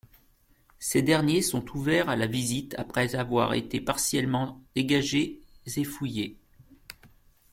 Ces 0.79 1.03
derniers 1.03 1.43
sont 1.43 1.63
ouverts 1.77 2.09
à 2.09 2.15
la 2.15 2.25
visite 2.25 2.73
après 2.79 3.13
avoir 3.13 3.53
été 3.53 3.79
partiellement 3.79 4.59
dégagés 4.73 5.41
et 5.75 5.83
fouillés. 5.83 6.39